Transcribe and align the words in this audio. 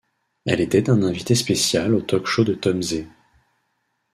Elle 0.47 0.61
était 0.61 0.89
un 0.89 1.03
invité 1.03 1.35
spécial 1.35 1.93
au 1.93 2.01
talk-show 2.01 2.43
de 2.43 2.55
Tom 2.55 2.81
Zé. 2.81 3.07